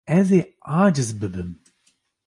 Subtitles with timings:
[0.19, 0.41] Ez ê
[0.81, 1.51] aciz bibim.